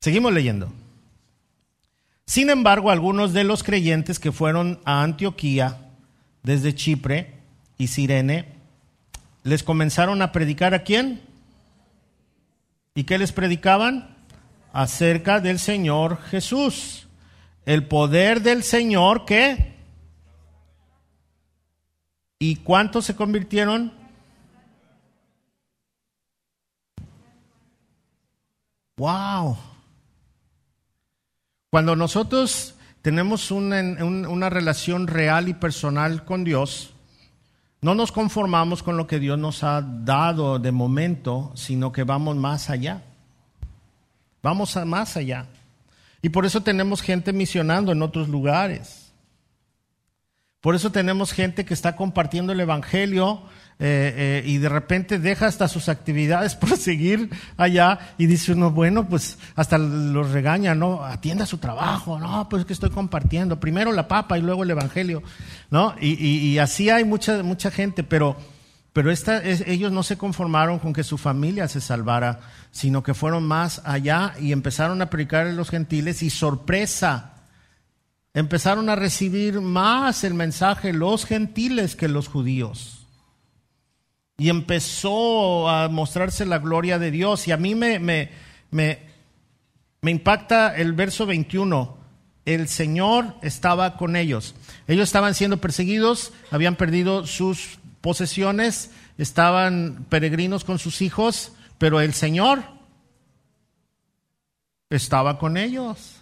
[0.00, 0.72] Seguimos leyendo.
[2.26, 5.90] Sin embargo, algunos de los creyentes que fueron a Antioquía
[6.42, 7.34] desde Chipre
[7.76, 8.46] y Sirene,
[9.42, 11.20] les comenzaron a predicar a quién?
[12.94, 14.16] ¿Y qué les predicaban?
[14.72, 17.06] Acerca del Señor Jesús.
[17.64, 19.70] El poder del Señor ¿qué?
[22.38, 23.92] ¿Y cuántos se convirtieron?
[28.96, 29.56] Wow.
[31.70, 36.92] Cuando nosotros tenemos una, relación real y personal con Dios,
[37.80, 42.36] no nos conformamos con lo que Dios nos ha dado de momento, sino que vamos
[42.36, 43.02] más allá.
[44.42, 45.46] Vamos a más allá.
[46.22, 49.12] Y por eso tenemos gente misionando en otros lugares.
[50.60, 53.42] Por eso tenemos gente que está compartiendo el Evangelio
[53.78, 58.70] eh, eh, y de repente deja hasta sus actividades por seguir allá y dice uno,
[58.70, 61.02] bueno, pues hasta los regaña, ¿no?
[61.02, 63.58] Atienda su trabajo, no, pues que estoy compartiendo.
[63.58, 65.22] Primero la papa y luego el Evangelio,
[65.70, 65.94] ¿no?
[65.98, 68.36] Y, así hay mucha, mucha gente, pero,
[68.92, 73.44] pero esta, ellos no se conformaron con que su familia se salvara, sino que fueron
[73.44, 77.34] más allá y empezaron a predicar a los gentiles y sorpresa.
[78.34, 83.00] Empezaron a recibir más el mensaje los gentiles que los judíos
[84.40, 87.46] y empezó a mostrarse la gloria de Dios.
[87.46, 88.30] Y a mí me, me,
[88.70, 88.98] me,
[90.02, 91.98] impacta el verso 21.
[92.46, 94.54] El Señor estaba con ellos.
[94.88, 102.14] Ellos estaban siendo perseguidos, habían perdido sus posesiones, estaban peregrinos con sus hijos, pero el
[102.14, 102.64] Señor
[104.88, 106.16] estaba con ellos.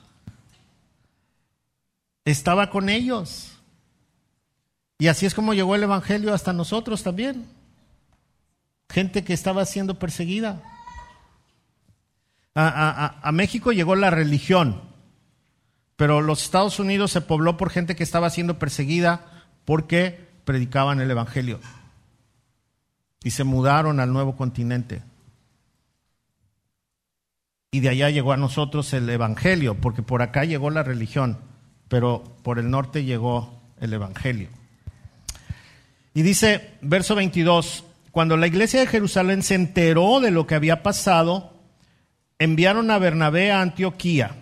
[2.25, 3.53] Estaba con ellos.
[4.99, 7.59] Y así es como llegó el Evangelio hasta nosotros también
[8.91, 10.63] gente que estaba siendo perseguida.
[12.55, 14.83] a, México llegó la religión,
[15.97, 21.11] pero los Estados Unidos se pobló por gente que estaba siendo perseguida porque predicaban el
[21.11, 21.61] Evangelio.
[23.23, 25.03] Y se mudaron al nuevo continente.
[27.71, 31.37] Y de allá llegó a nosotros el Evangelio, porque por acá llegó la religión,
[31.89, 34.49] pero por el norte llegó el Evangelio.
[36.15, 40.83] Y dice, verso 22, cuando la iglesia de Jerusalén se enteró de lo que había
[40.83, 41.53] pasado,
[42.39, 44.35] enviaron a Bernabé a Antioquía.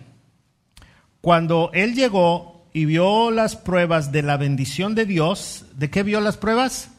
[1.19, 6.21] Cuando él llegó y vio las pruebas de la bendición de Dios, ¿de qué vio
[6.21, 6.89] las pruebas?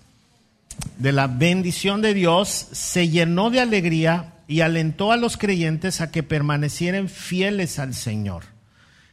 [0.99, 6.11] De la bendición de Dios, se llenó de alegría y alentó a los creyentes a
[6.11, 8.43] que permanecieran fieles al Señor.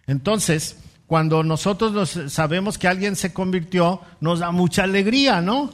[0.07, 5.69] Entonces, cuando nosotros sabemos que alguien se convirtió, nos da mucha alegría, ¿no?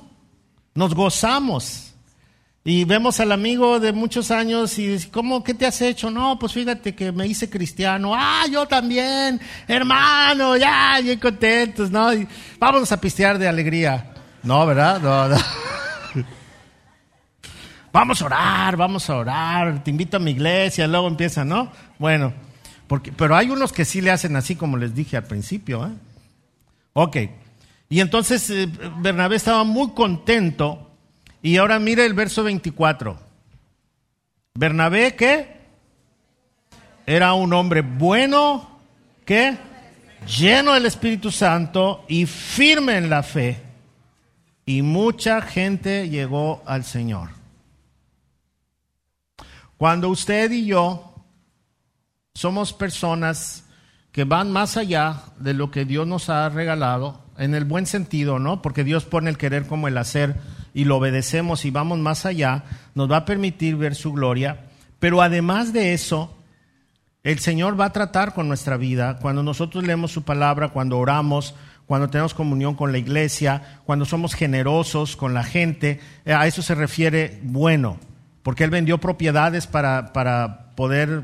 [0.76, 1.91] Nos gozamos.
[2.64, 6.12] Y vemos al amigo de muchos años y dice, ¿cómo, qué te has hecho?
[6.12, 8.14] No, pues fíjate que me hice cristiano.
[8.16, 12.14] Ah, yo también, hermano, ya, bien contentos, ¿no?
[12.14, 12.28] Y
[12.60, 14.14] a pistear de alegría.
[14.44, 15.02] No, ¿verdad?
[15.02, 15.38] No, no.
[17.92, 21.72] vamos a orar, vamos a orar, te invito a mi iglesia, luego empieza, ¿no?
[21.98, 22.32] Bueno,
[22.86, 25.94] porque, pero hay unos que sí le hacen así como les dije al principio, ¿eh?
[26.94, 27.18] Ok.
[27.90, 28.70] Y entonces eh,
[29.00, 30.91] Bernabé estaba muy contento
[31.42, 33.18] y ahora mire el verso 24.
[34.54, 35.62] Bernabé, ¿qué?
[37.06, 38.80] Era un hombre bueno,
[39.26, 39.58] ¿qué?
[40.28, 43.62] Lleno del Espíritu Santo y firme en la fe.
[44.66, 47.30] Y mucha gente llegó al Señor.
[49.78, 51.16] Cuando usted y yo
[52.36, 53.64] somos personas
[54.12, 58.38] que van más allá de lo que Dios nos ha regalado, en el buen sentido,
[58.38, 58.62] ¿no?
[58.62, 60.36] Porque Dios pone el querer como el hacer
[60.74, 62.64] y lo obedecemos y vamos más allá,
[62.96, 64.66] nos va a permitir ver su gloria.
[65.00, 66.36] Pero además de eso,
[67.24, 71.56] el Señor va a tratar con nuestra vida cuando nosotros leemos su palabra, cuando oramos,
[71.86, 76.00] cuando tenemos comunión con la iglesia, cuando somos generosos con la gente.
[76.26, 77.98] Eh, a eso se refiere bueno,
[78.44, 81.24] porque Él vendió propiedades para, para poder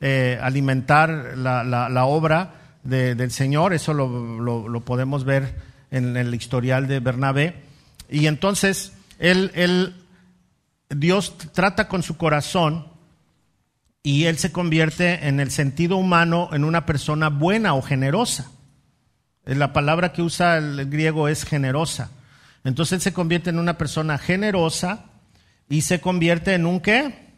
[0.00, 3.74] eh, alimentar la, la, obra del Señor.
[3.74, 5.54] Eso lo, lo podemos ver
[5.90, 7.69] en el historial de Bernabé.
[8.10, 9.94] Y entonces él,
[10.88, 12.88] Dios trata con su corazón
[14.02, 18.50] y él se convierte en el sentido humano en una persona buena o generosa.
[19.44, 22.10] La palabra que usa el griego es generosa.
[22.64, 25.04] Entonces él se convierte en una persona generosa
[25.68, 27.30] y se convierte en un qué?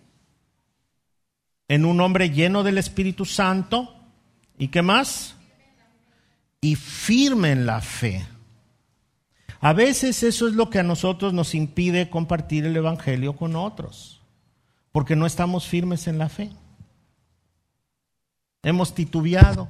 [1.69, 3.95] En un hombre lleno del Espíritu Santo.
[4.59, 5.35] ¿Y qué más?
[6.61, 8.27] Y firme en la fe.
[9.63, 14.21] A veces eso es lo que a nosotros nos impide compartir el Evangelio con otros,
[14.91, 16.51] porque no estamos firmes en la fe.
[18.65, 19.69] Hemos titubeado.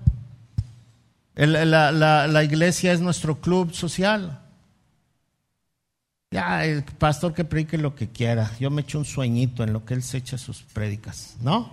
[1.35, 4.41] la, iglesia es nuestro club social.
[6.31, 8.51] Ya, el pastor que predique lo que quiera.
[8.59, 11.71] Yo me echo un sueñito en lo que él se echa sus prédicas, ¿no?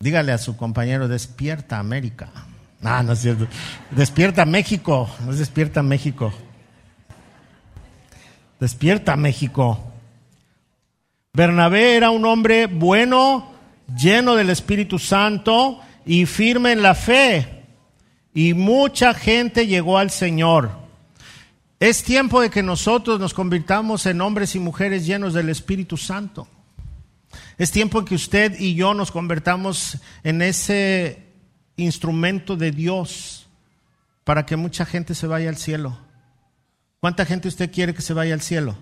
[0.00, 2.30] Dígale a su compañero, despierta América.
[2.82, 3.46] Ah, no es cierto.
[3.90, 6.32] Despierta México, despierta México.
[8.60, 9.92] Despierta México.
[11.32, 13.52] Bernabé era un hombre bueno,
[13.96, 17.64] lleno del Espíritu Santo y firme en la fe.
[18.34, 20.70] Y mucha gente llegó al Señor.
[21.80, 26.48] Es tiempo de que nosotros nos convirtamos en hombres y mujeres llenos del Espíritu Santo.
[27.56, 31.27] Es tiempo en que usted y yo nos convertamos en ese
[31.78, 33.46] instrumento de Dios
[34.24, 35.98] para que mucha gente se vaya al cielo.
[37.00, 38.76] ¿Cuánta gente usted quiere que se vaya al cielo?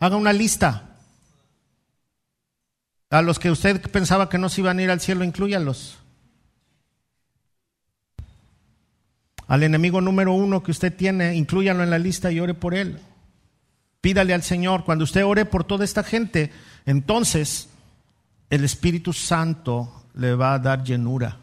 [0.00, 0.96] Haga una lista.
[3.10, 5.98] A los que usted pensaba que no se iban a ir al cielo, incluyanlos.
[9.48, 12.98] Al enemigo número uno que usted tiene, inclúyalo en la lista y ore por él.
[14.00, 14.84] Pídale al Señor.
[14.84, 16.50] Cuando usted ore por toda esta gente,
[16.86, 17.68] entonces
[18.48, 21.41] el Espíritu Santo le va a dar llenura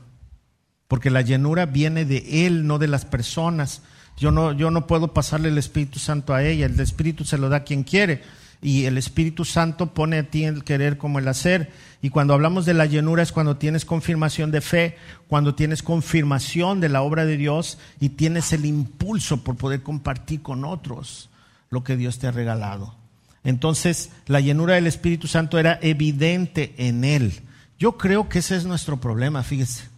[0.89, 3.83] porque la llenura viene de Él, no de las personas.
[4.17, 7.47] Yo no, yo no puedo pasarle el Espíritu Santo a ella, el Espíritu se lo
[7.47, 8.23] da a quien quiere.
[8.59, 11.71] Y el Espíritu Santo pone a ti el querer como el hacer.
[12.01, 16.81] Y cuando hablamos de la llenura es cuando tienes confirmación de fe, cuando tienes confirmación
[16.81, 21.29] de la obra de Dios y tienes el impulso por poder compartir con otros
[21.69, 22.95] lo que Dios te ha regalado.
[23.43, 27.41] Entonces, la llenura del Espíritu Santo era evidente en él.
[27.77, 29.88] Yo creo que ese es nuestro problema, fíjese.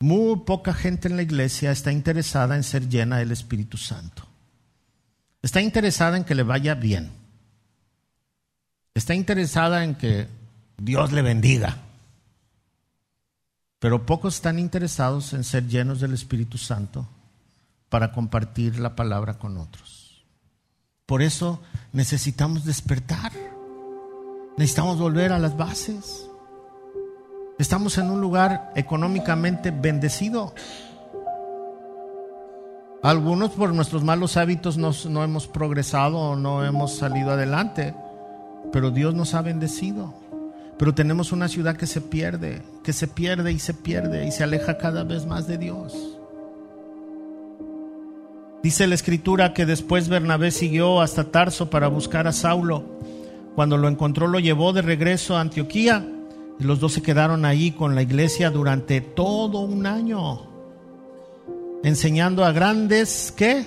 [0.00, 4.22] Muy poca gente en la iglesia está interesada en ser llena del Espíritu Santo.
[5.42, 7.10] Está interesada en que le vaya bien.
[8.94, 10.26] está interesada en que
[10.76, 11.78] Dios le bendiga.
[13.78, 17.08] Pero pocos están interesados en ser llenos del Espíritu Santo
[17.88, 20.24] para compartir la palabra con otros.
[21.06, 23.32] Por eso necesitamos despertar.
[24.56, 26.27] Necesitamos volver a las bases.
[27.58, 30.54] Estamos en un lugar económicamente bendecido.
[33.02, 37.96] Algunos por nuestros malos hábitos no hemos progresado o no hemos salido adelante,
[38.72, 40.14] pero Dios nos ha bendecido.
[40.78, 44.44] Pero tenemos una ciudad que se pierde, que se pierde y se pierde y se
[44.44, 46.16] aleja cada vez más de Dios.
[48.62, 52.84] Dice la escritura que después Bernabé siguió hasta Tarso para buscar a Saulo.
[53.56, 56.06] Cuando lo encontró lo llevó de regreso a Antioquía
[56.58, 60.48] los dos se quedaron ahí con la iglesia durante todo un año
[61.82, 63.66] enseñando a grandes, ¿qué?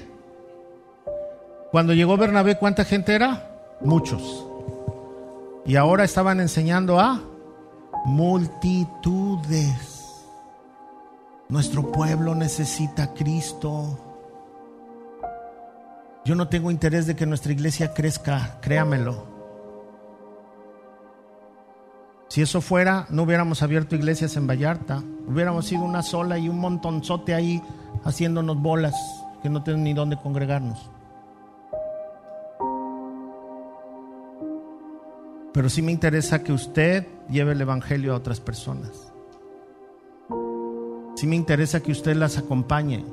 [1.71, 3.77] Cuando llegó Bernabé, ¿cuánta gente era?
[3.81, 4.45] Muchos.
[5.65, 7.21] Y ahora estaban enseñando a
[8.05, 10.01] multitudes.
[11.49, 13.99] Nuestro pueblo necesita Cristo.
[16.25, 19.30] Yo no tengo interés de que nuestra iglesia crezca, créamelo.
[22.31, 25.03] Si eso fuera, no hubiéramos abierto iglesias en Vallarta.
[25.27, 27.61] Hubiéramos sido una sola y un montonzote ahí
[28.05, 28.95] haciéndonos bolas
[29.43, 30.89] que no tienen ni dónde congregarnos.
[35.51, 39.11] Pero sí me interesa que usted lleve el Evangelio a otras personas.
[41.17, 43.03] Sí me interesa que usted las acompañe,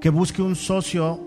[0.00, 1.20] que busque un socio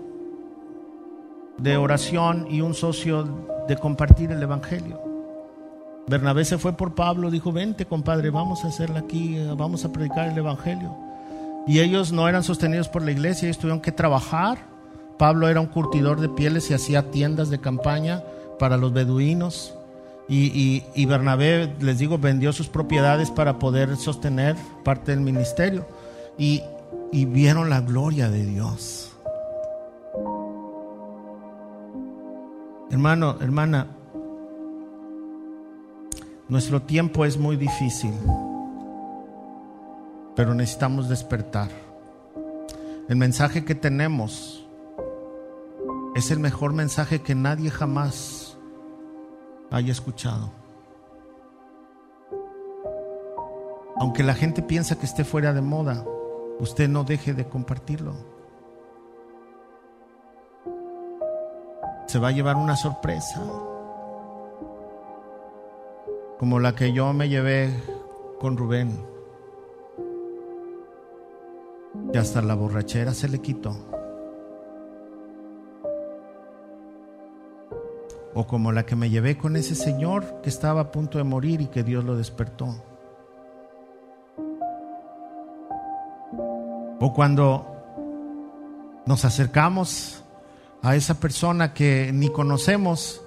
[1.56, 3.26] de oración y un socio
[3.66, 5.11] de compartir el Evangelio.
[6.08, 10.28] Bernabé se fue por Pablo, dijo, vente compadre, vamos a hacerla aquí, vamos a predicar
[10.28, 10.94] el Evangelio.
[11.66, 14.58] Y ellos no eran sostenidos por la iglesia, ellos tuvieron que trabajar.
[15.16, 18.24] Pablo era un curtidor de pieles y hacía tiendas de campaña
[18.58, 19.74] para los beduinos.
[20.28, 25.86] Y, Bernabé, les digo, vendió sus propiedades para poder sostener parte del ministerio.
[26.38, 26.62] Y,
[27.12, 29.12] y vieron la gloria de Dios.
[32.90, 33.88] Hermano, hermana,
[36.52, 38.12] nuestro tiempo es muy difícil
[40.34, 41.68] pero necesitamos despertar.
[43.08, 44.66] El mensaje que tenemos
[46.14, 48.56] es el mejor mensaje que nadie jamás
[49.70, 50.50] haya escuchado.
[53.96, 56.04] Aunque la gente piensa que esté fuera de moda,
[56.58, 58.14] usted no deje de compartirlo.
[62.06, 63.40] Se va a llevar una sorpresa,
[66.42, 67.72] como la que yo me llevé
[68.40, 68.98] con Rubén
[72.12, 73.76] y hasta la borrachera se le quitó.
[78.34, 81.60] O como la que me llevé con ese señor que estaba a punto de morir
[81.60, 82.74] y que Dios lo despertó.
[86.98, 87.64] O cuando
[89.06, 90.24] nos acercamos
[90.82, 93.22] a esa persona que ni conocemos.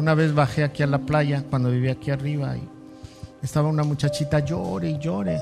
[0.00, 2.66] Una vez bajé aquí a la playa cuando vivía aquí arriba y
[3.42, 5.38] estaba una muchachita llore y llore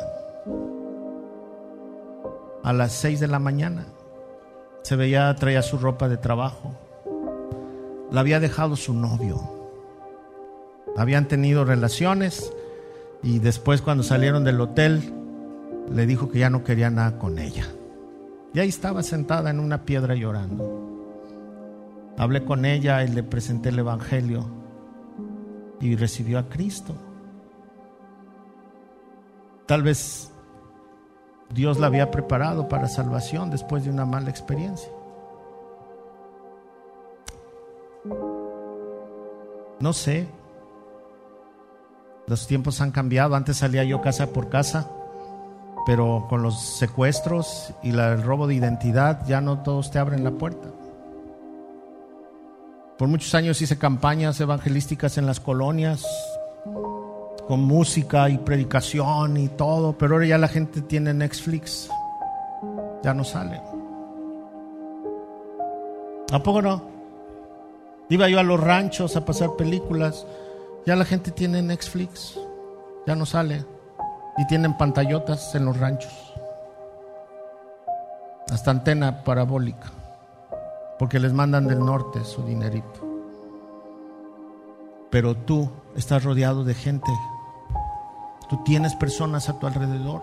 [2.65, 3.87] a las 6 de la mañana.
[4.83, 6.75] Se veía, traía su ropa de trabajo.
[8.11, 9.41] La había dejado su novio.
[10.97, 12.53] Habían tenido relaciones
[13.23, 15.15] y después cuando salieron del hotel
[15.95, 17.69] le dijo que ya no quería nada con ella.
[18.53, 20.88] Y ahí estaba sentada en una piedra llorando.
[22.19, 24.45] Hablé con ella y le presenté el Evangelio
[25.81, 26.95] y recibió a Cristo.
[29.67, 30.33] Tal vez
[31.55, 34.91] Dios la había preparado para salvación después de una mala experiencia.
[39.79, 40.27] No sé.
[42.27, 43.37] Los tiempos han cambiado.
[43.37, 44.91] Antes salía yo casa por casa,
[45.87, 50.33] pero con los secuestros y el robo de identidad ya no todos te abren la
[50.33, 50.69] puerta.
[52.99, 56.05] Por muchos años hice campañas evangelísticas en las colonias,
[57.47, 61.89] con música y predicación y todo, pero ahora ya la gente tiene Netflix,
[63.05, 63.63] ya no sale.
[66.33, 66.83] ¿A poco no?
[68.09, 70.27] Iba yo a los ranchos a pasar películas,
[70.85, 72.37] ya la gente tiene Netflix,
[73.07, 73.65] ya no sale,
[74.37, 76.13] y tienen pantallotas en los ranchos,
[78.51, 79.93] hasta antena parabólica,
[80.99, 83.07] porque les mandan del norte su dinerito.
[85.11, 87.11] Pero tú estás rodeado de gente
[88.49, 90.23] Tú tienes personas a tu alrededor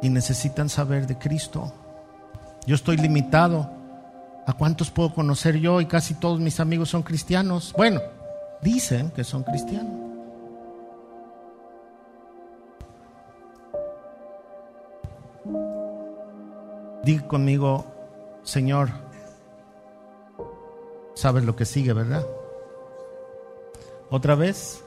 [0.00, 1.70] y necesitan saber de Cristo.
[2.66, 3.70] Yo estoy limitado
[4.46, 7.74] ¿A cuántos puedo conocer yo y casi todos mis amigos son cristianos?
[7.76, 8.00] Bueno,
[8.62, 9.92] dicen que son cristianos.
[17.04, 17.84] Diga conmigo,
[18.48, 18.88] Señor,
[21.12, 22.26] sabes lo que sigue, ¿verdad?
[24.08, 24.82] Otra vez.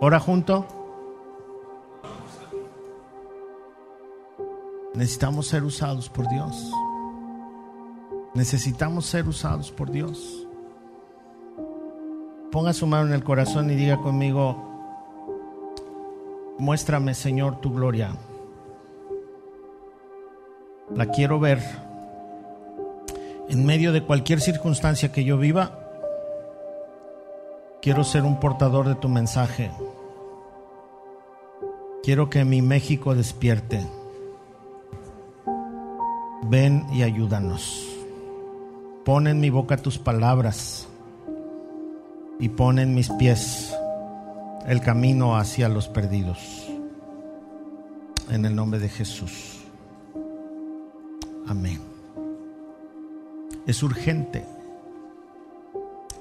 [0.00, 0.64] Ora junto.
[4.94, 6.70] Necesitamos ser usados por Dios.
[8.34, 10.46] Necesitamos ser usados por Dios.
[12.52, 14.56] Ponga su mano en el corazón y diga conmigo,
[16.60, 18.16] muéstrame Señor tu gloria.
[20.94, 21.60] La quiero ver
[23.48, 25.78] en medio de cualquier circunstancia que yo viva.
[27.82, 29.72] Quiero ser un portador de tu mensaje.
[32.04, 33.84] Quiero que mi México despierte.
[36.44, 37.88] Ven y ayúdanos.
[39.04, 40.86] Pon en mi boca tus palabras
[42.38, 43.74] y pon en mis pies
[44.66, 46.38] el camino hacia los perdidos.
[48.30, 49.63] En el nombre de Jesús.
[51.46, 51.80] Amén.
[53.66, 54.44] Es urgente.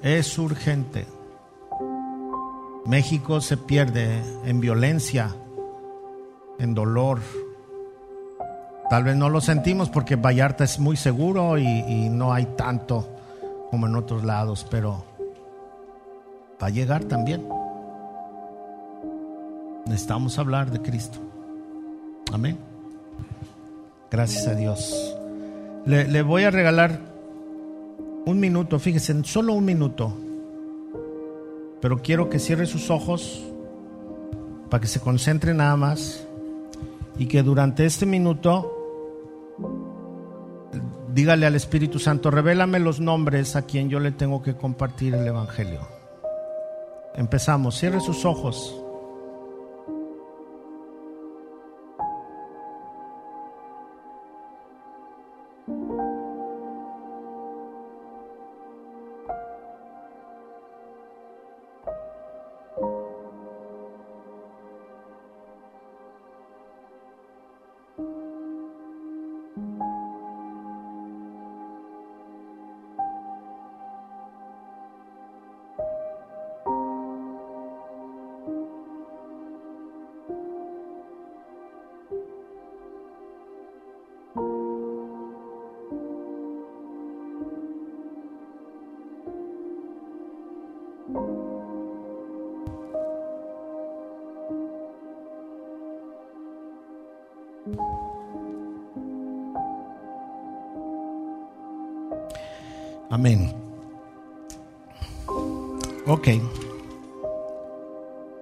[0.02, 1.06] Es urgente.
[2.86, 5.34] México se pierde en violencia,
[6.60, 7.20] en dolor.
[8.90, 13.08] Tal vez no lo sentimos porque Vallarta es muy seguro y, no hay tanto
[13.72, 15.06] como en otros lados, pero
[16.62, 17.48] va a llegar también.
[19.86, 21.20] Necesitamos hablar de Cristo.
[22.32, 22.73] Amén.
[24.14, 25.18] Gracias a Dios.
[25.88, 27.00] Le, voy a regalar
[28.28, 30.14] un minuto, fíjense, solo un minuto.
[31.82, 33.44] Pero quiero que cierre sus ojos
[34.70, 36.28] para que se concentre nada más
[37.18, 38.72] y que durante este minuto
[41.12, 45.26] dígale al Espíritu Santo, revélame los nombres a quien yo le tengo que compartir el
[45.26, 45.88] Evangelio.
[47.16, 48.83] Empezamos, cierre sus ojos.
[103.14, 103.54] Amén.
[106.08, 106.30] Ok.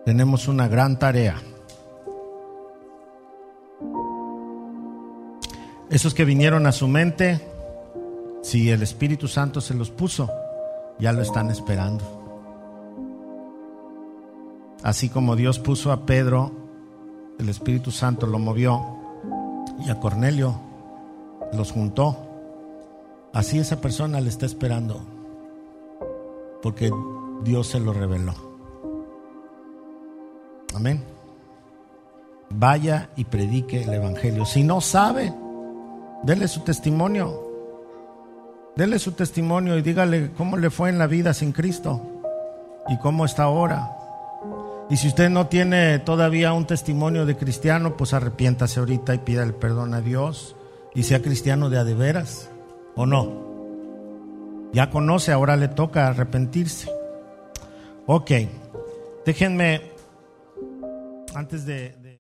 [0.06, 1.42] Tenemos una gran tarea.
[5.90, 7.42] Esos que vinieron a su mente,
[8.42, 10.30] si el Espíritu Santo se los puso,
[11.00, 12.21] ya lo están esperando.
[14.84, 16.52] Así como Dios puso a Pedro,
[17.40, 18.84] el Espíritu Santo lo movió
[19.86, 20.60] y a Cornelio
[21.54, 22.18] los juntó.
[23.34, 25.02] Así esa persona le está esperando
[26.62, 26.92] porque
[27.44, 28.34] Dios se lo reveló.
[30.76, 31.04] Amén.
[32.50, 34.46] Vaya y predique el Evangelio.
[34.46, 35.34] Si no sabe,
[36.24, 37.50] dele su testimonio.
[38.76, 42.02] Dele su testimonio y dígale cómo le fue en la vida sin Cristo
[42.88, 44.01] y cómo está ahora.
[44.92, 49.42] Y si usted no tiene todavía un testimonio de cristiano, pues arrepiéntase ahorita y pida
[49.42, 50.58] el perdón a Dios
[50.94, 52.50] y sea cristiano de a de veras
[52.98, 54.70] o no.
[54.74, 56.92] Ya conoce, ahora le toca arrepentirse.
[58.06, 58.32] Ok,
[59.26, 59.94] déjenme,
[61.36, 61.96] antes de...